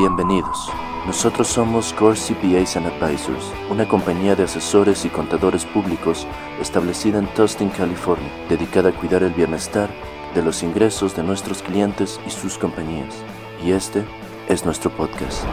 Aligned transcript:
Bienvenidos. 0.00 0.72
Nosotros 1.06 1.46
somos 1.46 1.92
Core 1.92 2.16
CPAs 2.16 2.78
and 2.78 2.86
Advisors, 2.86 3.52
una 3.68 3.86
compañía 3.86 4.34
de 4.34 4.44
asesores 4.44 5.04
y 5.04 5.10
contadores 5.10 5.66
públicos 5.66 6.26
establecida 6.58 7.18
en 7.18 7.26
Tustin, 7.34 7.68
California, 7.68 8.30
dedicada 8.48 8.88
a 8.88 8.92
cuidar 8.92 9.22
el 9.22 9.34
bienestar 9.34 9.90
de 10.34 10.42
los 10.42 10.62
ingresos 10.62 11.14
de 11.14 11.22
nuestros 11.22 11.60
clientes 11.60 12.18
y 12.26 12.30
sus 12.30 12.56
compañías. 12.56 13.14
Y 13.62 13.72
este 13.72 14.02
es 14.48 14.64
nuestro 14.64 14.90
podcast. 14.90 15.44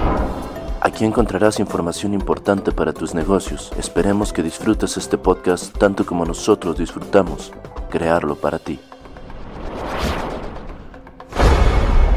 Aquí 0.79 1.03
encontrarás 1.03 1.59
información 1.59 2.13
importante 2.13 2.71
para 2.71 2.93
tus 2.93 3.13
negocios. 3.13 3.73
Esperemos 3.77 4.31
que 4.31 4.43
disfrutes 4.43 4.95
este 4.95 5.17
podcast 5.17 5.77
tanto 5.77 6.05
como 6.05 6.23
nosotros 6.23 6.77
disfrutamos 6.77 7.51
crearlo 7.89 8.37
para 8.37 8.59
ti. 8.59 8.79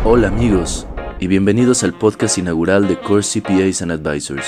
Hola 0.04 0.28
amigos 0.28 0.86
y 1.20 1.26
bienvenidos 1.26 1.82
al 1.82 1.92
podcast 1.92 2.38
inaugural 2.38 2.88
de 2.88 2.98
Core 2.98 3.22
CPAs 3.22 3.82
and 3.82 3.92
Advisors. 3.92 4.46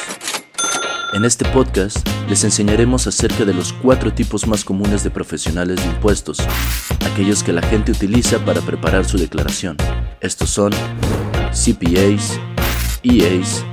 En 1.12 1.26
este 1.26 1.44
podcast 1.44 1.98
les 2.30 2.44
enseñaremos 2.44 3.06
acerca 3.06 3.44
de 3.44 3.52
los 3.52 3.74
cuatro 3.74 4.14
tipos 4.14 4.46
más 4.46 4.64
comunes 4.64 5.04
de 5.04 5.10
profesionales 5.10 5.76
de 5.76 5.84
impuestos, 5.84 6.38
aquellos 7.12 7.42
que 7.42 7.52
la 7.52 7.60
gente 7.60 7.92
utiliza 7.92 8.42
para 8.46 8.62
preparar 8.62 9.04
su 9.04 9.18
declaración. 9.18 9.76
Estos 10.22 10.48
son 10.48 10.72
CPAs, 11.50 12.40
EAs, 13.02 13.66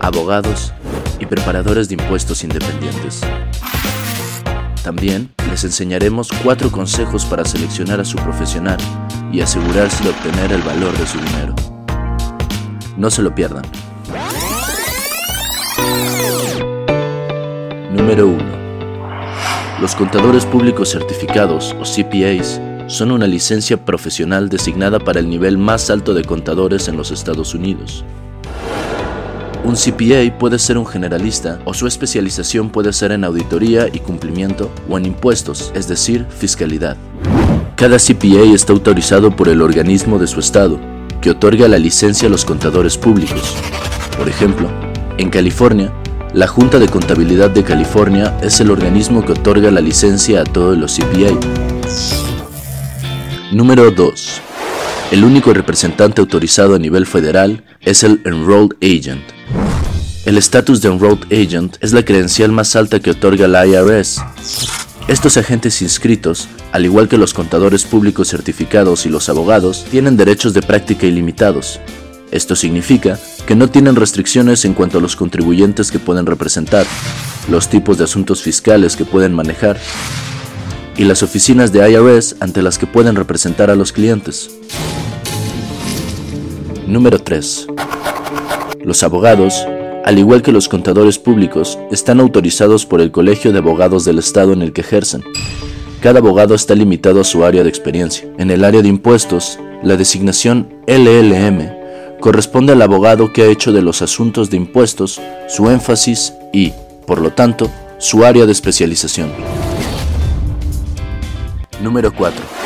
abogados 0.00 0.72
y 1.20 1.26
preparadores 1.26 1.88
de 1.88 1.94
impuestos 1.94 2.42
independientes. 2.42 3.20
También 4.82 5.32
les 5.48 5.62
enseñaremos 5.62 6.30
cuatro 6.42 6.72
consejos 6.72 7.24
para 7.24 7.44
seleccionar 7.44 8.00
a 8.00 8.04
su 8.04 8.16
profesional 8.18 8.78
y 9.32 9.42
asegurarse 9.42 10.02
de 10.02 10.10
obtener 10.10 10.50
el 10.50 10.62
valor 10.62 10.98
de 10.98 11.06
su 11.06 11.18
dinero. 11.18 11.71
No 12.96 13.10
se 13.10 13.22
lo 13.22 13.34
pierdan. 13.34 13.64
Número 17.90 18.26
1. 18.28 18.38
Los 19.80 19.96
contadores 19.96 20.44
públicos 20.44 20.90
certificados 20.90 21.74
o 21.80 21.84
CPAs 21.84 22.60
son 22.86 23.10
una 23.10 23.26
licencia 23.26 23.82
profesional 23.82 24.48
designada 24.48 24.98
para 24.98 25.20
el 25.20 25.28
nivel 25.28 25.56
más 25.56 25.88
alto 25.88 26.12
de 26.14 26.24
contadores 26.24 26.88
en 26.88 26.96
los 26.96 27.10
Estados 27.10 27.54
Unidos. 27.54 28.04
Un 29.64 29.76
CPA 29.76 30.36
puede 30.38 30.58
ser 30.58 30.76
un 30.76 30.86
generalista 30.86 31.60
o 31.64 31.72
su 31.72 31.86
especialización 31.86 32.70
puede 32.70 32.92
ser 32.92 33.12
en 33.12 33.24
auditoría 33.24 33.88
y 33.92 34.00
cumplimiento 34.00 34.70
o 34.90 34.98
en 34.98 35.06
impuestos, 35.06 35.72
es 35.74 35.88
decir, 35.88 36.26
fiscalidad. 36.28 36.96
Cada 37.76 37.96
CPA 37.98 38.52
está 38.54 38.72
autorizado 38.72 39.34
por 39.34 39.48
el 39.48 39.62
organismo 39.62 40.18
de 40.18 40.26
su 40.26 40.40
estado, 40.40 40.78
que 41.22 41.30
otorga 41.30 41.68
la 41.68 41.78
licencia 41.78 42.28
a 42.28 42.30
los 42.30 42.44
contadores 42.44 42.98
públicos. 42.98 43.56
Por 44.18 44.28
ejemplo, 44.28 44.68
en 45.16 45.30
California, 45.30 45.90
la 46.34 46.46
Junta 46.46 46.78
de 46.78 46.88
Contabilidad 46.88 47.48
de 47.48 47.62
California 47.62 48.36
es 48.42 48.60
el 48.60 48.70
organismo 48.70 49.24
que 49.24 49.32
otorga 49.32 49.70
la 49.70 49.80
licencia 49.80 50.42
a 50.42 50.44
todos 50.44 50.76
los 50.76 50.96
CPA. 50.96 51.38
Número 53.52 53.90
2. 53.90 54.40
El 55.12 55.24
único 55.24 55.54
representante 55.54 56.20
autorizado 56.20 56.74
a 56.74 56.78
nivel 56.78 57.06
federal 57.06 57.64
es 57.80 58.02
el 58.02 58.20
Enrolled 58.24 58.76
Agent. 58.82 59.22
El 60.24 60.38
estatus 60.38 60.80
de 60.82 60.88
Enrolled 60.88 61.24
Agent 61.32 61.76
es 61.80 61.92
la 61.92 62.04
credencial 62.04 62.50
más 62.50 62.74
alta 62.76 62.98
que 62.98 63.10
otorga 63.10 63.46
la 63.46 63.66
IRS. 63.66 64.22
Estos 65.08 65.36
agentes 65.36 65.82
inscritos, 65.82 66.48
al 66.70 66.84
igual 66.84 67.08
que 67.08 67.18
los 67.18 67.34
contadores 67.34 67.84
públicos 67.84 68.28
certificados 68.28 69.04
y 69.04 69.08
los 69.08 69.28
abogados, 69.28 69.84
tienen 69.90 70.16
derechos 70.16 70.54
de 70.54 70.62
práctica 70.62 71.06
ilimitados. 71.06 71.80
Esto 72.30 72.54
significa 72.54 73.18
que 73.46 73.56
no 73.56 73.68
tienen 73.68 73.96
restricciones 73.96 74.64
en 74.64 74.74
cuanto 74.74 74.98
a 74.98 75.00
los 75.00 75.16
contribuyentes 75.16 75.90
que 75.90 75.98
pueden 75.98 76.24
representar, 76.24 76.86
los 77.50 77.68
tipos 77.68 77.98
de 77.98 78.04
asuntos 78.04 78.42
fiscales 78.42 78.96
que 78.96 79.04
pueden 79.04 79.34
manejar 79.34 79.78
y 80.96 81.04
las 81.04 81.22
oficinas 81.22 81.72
de 81.72 81.90
IRS 81.90 82.36
ante 82.40 82.62
las 82.62 82.78
que 82.78 82.86
pueden 82.86 83.16
representar 83.16 83.70
a 83.70 83.74
los 83.74 83.92
clientes. 83.92 84.50
Número 86.86 87.18
3. 87.18 87.66
Los 88.84 89.02
abogados 89.02 89.66
al 90.04 90.18
igual 90.18 90.42
que 90.42 90.52
los 90.52 90.68
contadores 90.68 91.18
públicos, 91.18 91.78
están 91.90 92.20
autorizados 92.20 92.86
por 92.86 93.00
el 93.00 93.10
Colegio 93.10 93.52
de 93.52 93.58
Abogados 93.58 94.04
del 94.04 94.18
Estado 94.18 94.52
en 94.52 94.62
el 94.62 94.72
que 94.72 94.80
ejercen. 94.80 95.22
Cada 96.00 96.18
abogado 96.18 96.54
está 96.54 96.74
limitado 96.74 97.20
a 97.20 97.24
su 97.24 97.44
área 97.44 97.62
de 97.62 97.68
experiencia. 97.68 98.28
En 98.38 98.50
el 98.50 98.64
área 98.64 98.82
de 98.82 98.88
impuestos, 98.88 99.58
la 99.82 99.96
designación 99.96 100.68
LLM 100.86 102.18
corresponde 102.20 102.72
al 102.72 102.82
abogado 102.82 103.32
que 103.32 103.42
ha 103.42 103.46
hecho 103.46 103.72
de 103.72 103.82
los 103.82 104.02
asuntos 104.02 104.50
de 104.50 104.56
impuestos 104.56 105.20
su 105.48 105.70
énfasis 105.70 106.32
y, 106.52 106.72
por 107.06 107.20
lo 107.20 107.32
tanto, 107.32 107.70
su 107.98 108.24
área 108.24 108.46
de 108.46 108.52
especialización. 108.52 109.30
Número 111.80 112.12
4. 112.12 112.61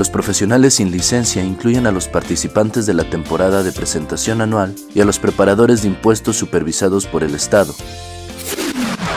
Los 0.00 0.08
profesionales 0.08 0.76
sin 0.76 0.90
licencia 0.90 1.44
incluyen 1.44 1.86
a 1.86 1.92
los 1.92 2.08
participantes 2.08 2.86
de 2.86 2.94
la 2.94 3.04
temporada 3.04 3.62
de 3.62 3.70
presentación 3.70 4.40
anual 4.40 4.74
y 4.94 5.02
a 5.02 5.04
los 5.04 5.18
preparadores 5.18 5.82
de 5.82 5.88
impuestos 5.88 6.36
supervisados 6.36 7.06
por 7.06 7.22
el 7.22 7.34
Estado. 7.34 7.74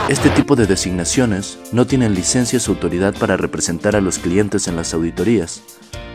Este 0.10 0.30
tipo 0.32 0.58
de 0.58 0.68
designaciones 0.68 1.58
no 1.72 1.88
tienen 1.88 2.14
licencias 2.14 2.68
o 2.68 2.74
autoridad 2.74 3.14
para 3.18 3.38
representar 3.38 3.96
a 3.96 4.02
los 4.02 4.20
clientes 4.20 4.68
en 4.68 4.76
las 4.76 4.94
auditorías 4.94 5.62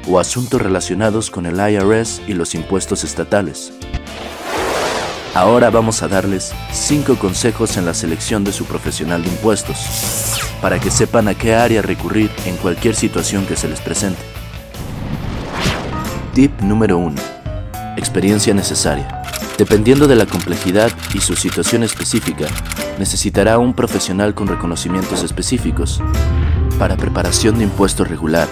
o 0.06 0.20
asuntos 0.20 0.60
relacionados 0.60 1.30
con 1.30 1.46
el 1.46 1.56
IRS 1.56 2.20
y 2.28 2.34
los 2.34 2.54
impuestos 2.54 3.04
estatales. 3.04 3.72
Ahora 5.34 5.70
vamos 5.70 6.02
a 6.02 6.08
darles 6.08 6.52
5 6.72 7.16
consejos 7.18 7.78
en 7.78 7.86
la 7.86 7.94
selección 7.94 8.44
de 8.44 8.52
su 8.52 8.66
profesional 8.66 9.22
de 9.22 9.30
impuestos, 9.30 9.78
para 10.60 10.78
que 10.78 10.90
sepan 10.90 11.26
a 11.28 11.34
qué 11.34 11.54
área 11.54 11.80
recurrir 11.80 12.30
en 12.44 12.58
cualquier 12.58 12.94
situación 12.94 13.46
que 13.46 13.56
se 13.56 13.66
les 13.68 13.80
presente. 13.80 14.20
Tip 16.34 16.60
número 16.60 16.98
1. 16.98 17.14
Experiencia 17.96 18.54
necesaria. 18.54 19.22
Dependiendo 19.56 20.06
de 20.06 20.14
la 20.14 20.26
complejidad 20.26 20.90
y 21.14 21.20
su 21.20 21.34
situación 21.34 21.82
específica, 21.82 22.46
necesitará 22.98 23.58
un 23.58 23.74
profesional 23.74 24.34
con 24.34 24.46
reconocimientos 24.46 25.24
específicos. 25.24 26.00
Para 26.78 26.96
preparación 26.96 27.58
de 27.58 27.64
impuesto 27.64 28.04
regular, 28.04 28.48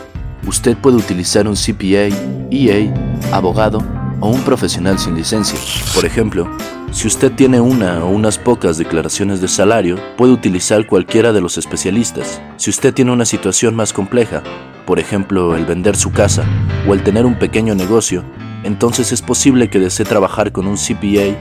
usted 0.46 0.76
puede 0.76 0.96
utilizar 0.96 1.46
un 1.46 1.54
CPA, 1.54 2.08
EA, 2.50 2.92
abogado 3.32 3.82
o 4.20 4.30
un 4.30 4.42
profesional 4.42 4.98
sin 4.98 5.14
licencia. 5.14 5.58
Por 5.94 6.04
ejemplo, 6.04 6.50
si 6.90 7.06
usted 7.06 7.32
tiene 7.32 7.60
una 7.60 8.04
o 8.04 8.08
unas 8.08 8.38
pocas 8.38 8.78
declaraciones 8.78 9.40
de 9.40 9.48
salario, 9.48 9.96
puede 10.16 10.32
utilizar 10.32 10.86
cualquiera 10.86 11.32
de 11.32 11.40
los 11.40 11.58
especialistas. 11.58 12.40
Si 12.56 12.70
usted 12.70 12.92
tiene 12.94 13.12
una 13.12 13.26
situación 13.26 13.76
más 13.76 13.92
compleja, 13.92 14.42
por 14.86 15.00
ejemplo 15.00 15.56
el 15.56 15.66
vender 15.66 15.96
su 15.96 16.12
casa 16.12 16.44
o 16.88 16.94
el 16.94 17.02
tener 17.02 17.26
un 17.26 17.34
pequeño 17.34 17.74
negocio, 17.74 18.24
entonces 18.62 19.12
es 19.12 19.20
posible 19.20 19.68
que 19.68 19.80
desee 19.80 20.06
trabajar 20.06 20.52
con 20.52 20.66
un 20.66 20.76
CPA, 20.76 21.36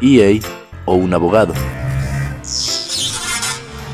EA 0.00 0.40
o 0.84 0.94
un 0.94 1.12
abogado. 1.12 1.54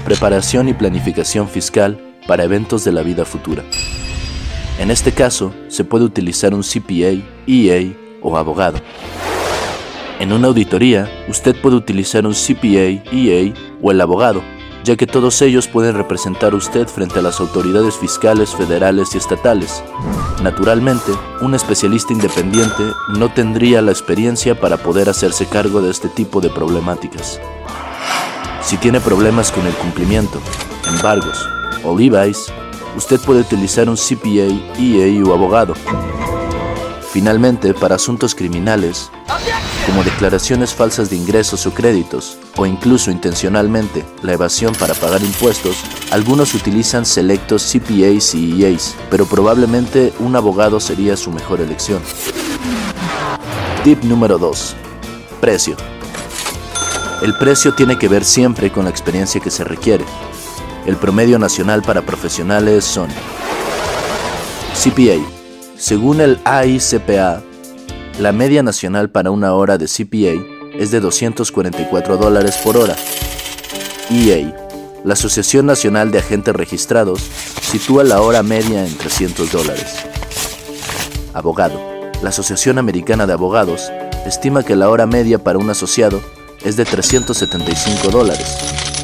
Preparación 0.04 0.68
y 0.68 0.74
planificación 0.74 1.48
fiscal 1.48 1.98
para 2.26 2.44
eventos 2.44 2.84
de 2.84 2.92
la 2.92 3.02
vida 3.02 3.24
futura. 3.24 3.62
En 4.78 4.90
este 4.90 5.12
caso, 5.12 5.54
se 5.68 5.84
puede 5.84 6.04
utilizar 6.04 6.52
un 6.52 6.62
CPA, 6.62 7.22
EA 7.46 7.92
o 8.20 8.36
abogado. 8.36 8.78
En 10.18 10.32
una 10.32 10.48
auditoría, 10.48 11.08
usted 11.28 11.54
puede 11.60 11.76
utilizar 11.76 12.26
un 12.26 12.34
CPA, 12.34 13.02
EA 13.12 13.54
o 13.80 13.90
el 13.90 14.00
abogado 14.00 14.42
ya 14.86 14.96
que 14.96 15.08
todos 15.08 15.42
ellos 15.42 15.66
pueden 15.66 15.96
representar 15.96 16.52
a 16.52 16.56
usted 16.56 16.86
frente 16.86 17.18
a 17.18 17.22
las 17.22 17.40
autoridades 17.40 17.96
fiscales 17.96 18.54
federales 18.54 19.14
y 19.14 19.18
estatales. 19.18 19.82
Naturalmente, 20.44 21.10
un 21.40 21.56
especialista 21.56 22.12
independiente 22.12 22.84
no 23.08 23.28
tendría 23.28 23.82
la 23.82 23.90
experiencia 23.90 24.58
para 24.60 24.76
poder 24.76 25.08
hacerse 25.08 25.46
cargo 25.46 25.82
de 25.82 25.90
este 25.90 26.08
tipo 26.08 26.40
de 26.40 26.50
problemáticas. 26.50 27.40
Si 28.62 28.76
tiene 28.76 29.00
problemas 29.00 29.50
con 29.50 29.66
el 29.66 29.74
cumplimiento, 29.74 30.40
embargos 30.88 31.48
o 31.82 31.98
levies, 31.98 32.46
usted 32.96 33.20
puede 33.20 33.40
utilizar 33.40 33.88
un 33.88 33.96
CPA, 33.96 34.46
EA 34.78 35.24
o 35.24 35.34
abogado. 35.34 35.74
Finalmente, 37.10 37.74
para 37.74 37.96
asuntos 37.96 38.36
criminales, 38.36 39.10
como 39.86 40.02
declaraciones 40.02 40.74
falsas 40.74 41.08
de 41.10 41.16
ingresos 41.16 41.64
o 41.66 41.72
créditos, 41.72 42.36
o 42.56 42.66
incluso 42.66 43.10
intencionalmente 43.10 44.04
la 44.22 44.32
evasión 44.32 44.74
para 44.74 44.94
pagar 44.94 45.22
impuestos, 45.22 45.76
algunos 46.10 46.54
utilizan 46.54 47.06
selectos 47.06 47.62
CPAs 47.62 48.34
y 48.34 48.64
EAs, 48.64 48.96
pero 49.10 49.26
probablemente 49.26 50.12
un 50.18 50.34
abogado 50.34 50.80
sería 50.80 51.16
su 51.16 51.30
mejor 51.30 51.60
elección. 51.60 52.02
Tip 53.84 54.02
número 54.02 54.36
2. 54.38 54.74
Precio. 55.40 55.76
El 57.22 57.38
precio 57.38 57.72
tiene 57.74 57.96
que 57.96 58.08
ver 58.08 58.24
siempre 58.24 58.72
con 58.72 58.84
la 58.84 58.90
experiencia 58.90 59.40
que 59.40 59.50
se 59.50 59.62
requiere. 59.64 60.04
El 60.84 60.96
promedio 60.96 61.38
nacional 61.38 61.82
para 61.82 62.02
profesionales 62.02 62.84
son 62.84 63.08
CPA. 64.74 65.24
Según 65.78 66.20
el 66.20 66.40
AICPA, 66.44 67.42
La 68.18 68.32
media 68.32 68.62
nacional 68.62 69.10
para 69.10 69.30
una 69.30 69.52
hora 69.52 69.76
de 69.76 69.84
CPA 69.84 70.72
es 70.78 70.90
de 70.90 71.00
244 71.00 72.16
dólares 72.16 72.56
por 72.64 72.78
hora. 72.78 72.96
EA, 74.10 74.56
la 75.04 75.12
Asociación 75.12 75.66
Nacional 75.66 76.10
de 76.10 76.20
Agentes 76.20 76.56
Registrados, 76.56 77.20
sitúa 77.60 78.04
la 78.04 78.22
hora 78.22 78.42
media 78.42 78.86
en 78.86 78.96
300 78.96 79.52
dólares. 79.52 79.96
Abogado. 81.34 81.78
La 82.22 82.30
Asociación 82.30 82.78
Americana 82.78 83.26
de 83.26 83.34
Abogados 83.34 83.92
estima 84.24 84.62
que 84.62 84.76
la 84.76 84.88
hora 84.88 85.04
media 85.04 85.44
para 85.44 85.58
un 85.58 85.68
asociado 85.68 86.18
es 86.64 86.76
de 86.76 86.86
375 86.86 88.08
dólares, 88.08 88.56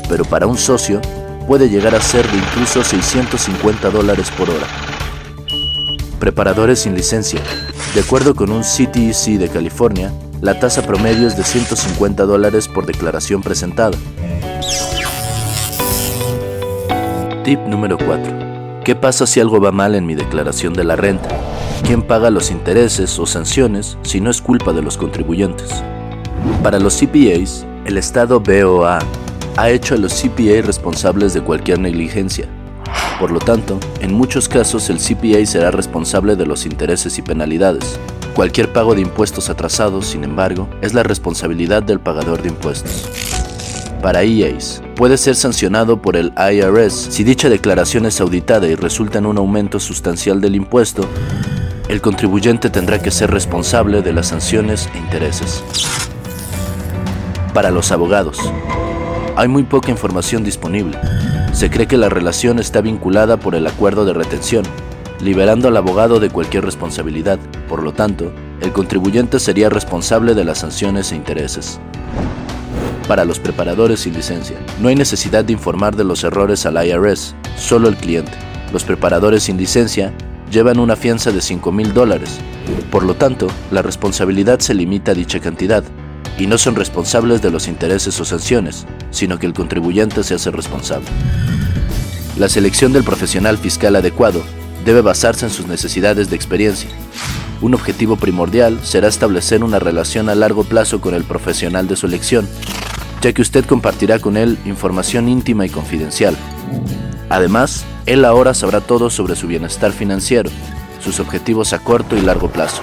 pero 0.09 0.25
para 0.25 0.47
un 0.47 0.57
socio 0.57 1.03
puede 1.47 1.69
llegar 1.69 1.95
a 1.95 2.01
ser 2.01 2.27
de 2.31 2.39
incluso 2.39 2.83
650 2.83 3.91
dólares 3.91 4.31
por 4.39 4.49
hora. 4.49 4.67
Preparadores 6.19 6.79
sin 6.79 6.95
licencia. 6.95 7.43
De 7.95 8.01
acuerdo 8.01 8.35
con 8.35 8.51
un 8.51 8.63
CTEC 8.63 9.39
de 9.39 9.51
California, 9.51 10.11
la 10.41 10.59
tasa 10.59 10.81
promedio 10.81 11.29
es 11.29 11.37
de 11.37 11.45
150 11.45 12.25
dólares 12.25 12.67
por 12.67 12.87
declaración 12.87 13.43
presentada. 13.43 13.99
Tip 17.45 17.61
número 17.67 17.99
4. 17.99 18.83
¿Qué 18.83 18.97
pasa 18.97 19.27
si 19.27 19.41
algo 19.41 19.61
va 19.61 19.73
mal 19.73 19.95
en 19.95 20.07
mi 20.07 20.15
declaración 20.15 20.73
de 20.73 20.85
la 20.85 20.97
renta? 20.97 21.29
¿Quién 21.87 22.01
paga 22.01 22.31
los 22.31 22.51
intereses 22.51 23.19
o 23.19 23.27
sanciones 23.27 23.99
si 24.01 24.23
no 24.23 24.31
es 24.31 24.41
culpa 24.41 24.73
de 24.73 24.81
los 24.81 24.97
contribuyentes? 24.97 25.71
Para 26.63 26.81
los 26.81 26.99
CPAs, 26.99 27.67
el 27.85 27.99
Estado 27.99 28.41
BOA 28.41 29.01
ha 29.59 29.71
hecho 29.71 29.97
a 29.97 29.99
los 29.99 30.15
CPA 30.15 30.63
responsables 30.65 31.35
de 31.35 31.43
cualquier 31.43 31.79
negligencia, 31.79 32.49
por 33.23 33.31
lo 33.31 33.39
tanto, 33.39 33.79
en 34.01 34.13
muchos 34.13 34.49
casos 34.49 34.91
el 34.91 34.99
CPA 34.99 35.47
será 35.47 35.71
responsable 35.71 36.35
de 36.35 36.45
los 36.45 36.67
intereses 36.67 37.19
y 37.19 37.23
penalidades. 37.23 37.97
Cualquier 38.35 38.73
pago 38.73 38.97
de 38.97 39.01
impuestos 39.01 39.49
atrasados, 39.49 40.09
sin 40.09 40.25
embargo, 40.25 40.69
es 40.81 40.93
la 40.93 41.05
responsabilidad 41.05 41.85
del 41.85 42.01
pagador 42.01 42.43
de 42.43 42.49
impuestos. 42.49 43.09
Para 44.03 44.25
EAs, 44.25 44.83
puede 44.97 45.17
ser 45.19 45.37
sancionado 45.37 46.03
por 46.03 46.17
el 46.17 46.33
IRS 46.37 46.95
si 46.95 47.23
dicha 47.23 47.49
declaración 47.49 48.07
es 48.07 48.21
auditada 48.21 48.67
y 48.67 48.75
resulta 48.75 49.21
en 49.21 49.27
un 49.27 49.39
aumento 49.39 49.79
sustancial 49.79 50.41
del 50.41 50.57
impuesto. 50.57 51.07
El 51.87 52.01
contribuyente 52.01 52.71
tendrá 52.71 52.99
que 52.99 53.13
ser 53.13 53.31
responsable 53.31 54.03
de 54.03 54.15
las 54.15 54.27
sanciones 54.27 54.89
e 54.97 54.99
intereses. 54.99 55.63
Para 57.55 57.71
los 57.71 57.93
abogados, 57.93 58.41
hay 59.37 59.47
muy 59.47 59.63
poca 59.63 59.93
información 59.93 60.43
disponible. 60.43 60.99
Se 61.53 61.71
cree 61.71 61.87
que 61.87 61.99
la 61.99 62.09
relación 62.09 62.59
está 62.59 62.81
vinculada 62.81 63.37
por 63.37 63.55
el 63.55 63.67
acuerdo 63.67 64.05
de 64.05 64.15
retención, 64.15 64.65
liberando 65.21 65.69
al 65.69 65.77
abogado 65.77 66.19
de 66.19 66.31
cualquier 66.31 66.65
responsabilidad. 66.65 67.39
Por 67.69 67.83
lo 67.83 67.93
tanto, 67.93 68.33
el 68.61 68.73
contribuyente 68.73 69.39
sería 69.39 69.69
responsable 69.69 70.35
de 70.35 70.45
las 70.45 70.59
sanciones 70.59 71.13
e 71.13 71.17
intereses. 71.17 71.79
Para 73.07 73.25
los 73.25 73.39
preparadores 73.39 74.01
sin 74.01 74.15
licencia, 74.15 74.57
no 74.81 74.89
hay 74.89 74.97
necesidad 74.97 75.45
de 75.45 75.53
informar 75.53 75.95
de 75.95 76.05
los 76.05 76.25
errores 76.25 76.65
al 76.67 76.85
IRS, 76.85 77.35
solo 77.57 77.89
el 77.89 77.97
cliente. 77.97 78.33
Los 78.73 78.85
preparadores 78.85 79.43
sin 79.45 79.59
licencia 79.59 80.13
llevan 80.51 80.79
una 80.79 80.97
fianza 80.97 81.31
de 81.31 81.41
5 81.41 81.71
mil 81.73 81.93
dólares. 81.93 82.39
Por 82.91 83.05
lo 83.05 83.15
tanto, 83.15 83.49
la 83.71 83.83
responsabilidad 83.83 84.61
se 84.61 84.75
limita 84.75 85.13
a 85.13 85.15
dicha 85.15 85.41
cantidad, 85.41 85.85
y 86.43 86.49
no 86.49 86.59
son 86.59 86.75
responsables 86.75 87.41
de 87.41 87.53
los 87.53 87.69
intereses 87.69 88.19
o 88.19 88.25
sanciones, 88.25 88.85
sino 89.13 89.39
que 89.39 89.47
el 89.47 89.53
contribuyente 89.53 90.25
se 90.25 90.35
hace 90.35 90.51
responsable. 90.51 91.07
La 92.37 92.49
selección 92.49 92.93
del 92.93 93.05
profesional 93.05 93.59
fiscal 93.59 93.95
adecuado 93.95 94.43
debe 94.85 95.03
basarse 95.03 95.47
en 95.47 95.53
sus 95.53 95.69
necesidades 95.69 96.31
de 96.31 96.35
experiencia. 96.35 96.91
Un 97.61 97.75
objetivo 97.75 98.17
primordial 98.17 98.81
será 98.83 99.07
establecer 99.07 99.63
una 99.63 99.79
relación 99.79 100.29
a 100.29 100.35
largo 100.35 100.65
plazo 100.65 101.01
con 101.01 101.15
el 101.15 101.23
profesional 101.23 101.87
de 101.87 101.95
su 101.95 102.07
elección, 102.07 102.49
ya 103.21 103.33
que 103.33 103.43
usted 103.43 103.65
compartirá 103.65 104.19
con 104.19 104.37
él 104.37 104.59
información 104.65 105.29
íntima 105.29 105.65
y 105.65 105.69
confidencial. 105.69 106.37
Además, 107.29 107.85
él 108.05 108.25
ahora 108.25 108.53
sabrá 108.53 108.81
todo 108.81 109.11
sobre 109.11 109.37
su 109.37 109.47
bienestar 109.47 109.93
financiero, 109.93 110.51
sus 111.05 111.21
objetivos 111.21 111.73
a 111.73 111.79
corto 111.79 112.17
y 112.17 112.21
largo 112.21 112.51
plazo. 112.51 112.83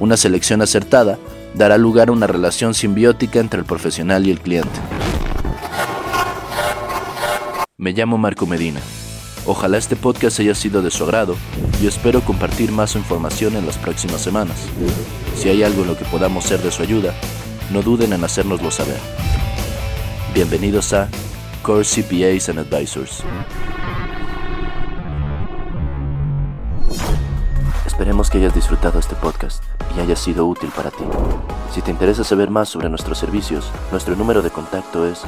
Una 0.00 0.16
selección 0.16 0.60
acertada 0.60 1.20
dará 1.54 1.78
lugar 1.78 2.08
a 2.08 2.12
una 2.12 2.26
relación 2.26 2.74
simbiótica 2.74 3.38
entre 3.38 3.60
el 3.60 3.66
profesional 3.66 4.26
y 4.26 4.30
el 4.30 4.40
cliente. 4.40 4.80
Me 7.76 7.92
llamo 7.92 8.18
Marco 8.18 8.46
Medina. 8.46 8.80
Ojalá 9.46 9.76
este 9.76 9.94
podcast 9.94 10.40
haya 10.40 10.54
sido 10.54 10.82
de 10.82 10.90
su 10.90 11.04
agrado 11.04 11.36
y 11.82 11.86
espero 11.86 12.22
compartir 12.22 12.72
más 12.72 12.96
información 12.96 13.56
en 13.56 13.66
las 13.66 13.76
próximas 13.76 14.20
semanas. 14.20 14.56
Si 15.36 15.48
hay 15.48 15.62
algo 15.62 15.82
en 15.82 15.88
lo 15.88 15.98
que 15.98 16.04
podamos 16.06 16.44
ser 16.44 16.60
de 16.60 16.70
su 16.70 16.82
ayuda, 16.82 17.14
no 17.70 17.82
duden 17.82 18.12
en 18.12 18.24
hacérnoslo 18.24 18.70
saber. 18.70 18.98
Bienvenidos 20.32 20.92
a 20.92 21.08
Core 21.62 21.84
CPAs 21.84 22.48
and 22.48 22.58
Advisors. 22.58 23.22
Esperemos 28.04 28.28
que 28.28 28.36
hayas 28.36 28.54
disfrutado 28.54 28.98
este 28.98 29.14
podcast 29.14 29.64
y 29.96 30.00
haya 30.00 30.14
sido 30.14 30.44
útil 30.44 30.68
para 30.76 30.90
ti. 30.90 31.04
Si 31.72 31.80
te 31.80 31.90
interesa 31.90 32.22
saber 32.22 32.50
más 32.50 32.68
sobre 32.68 32.90
nuestros 32.90 33.16
servicios, 33.16 33.70
nuestro 33.90 34.14
número 34.14 34.42
de 34.42 34.50
contacto 34.50 35.06
es 35.06 35.22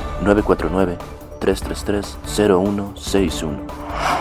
949-333-0161. 1.41 3.61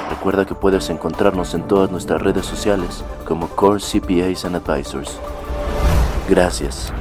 Recuerda 0.10 0.46
que 0.46 0.56
puedes 0.56 0.90
encontrarnos 0.90 1.54
en 1.54 1.68
todas 1.68 1.92
nuestras 1.92 2.22
redes 2.22 2.46
sociales 2.46 3.04
como 3.28 3.50
Core 3.50 3.82
CPAs 3.82 4.46
and 4.46 4.56
Advisors. 4.56 5.20
Gracias. 6.30 6.94